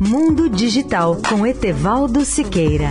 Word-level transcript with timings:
Mundo 0.00 0.48
Digital 0.48 1.16
com 1.28 1.46
Etevaldo 1.46 2.24
Siqueira. 2.24 2.90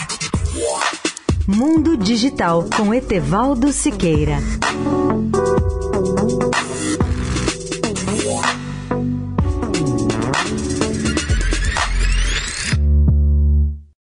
Mundo 1.47 1.97
Digital 1.97 2.67
com 2.77 2.93
Etevaldo 2.95 3.73
Siqueira. 3.73 4.39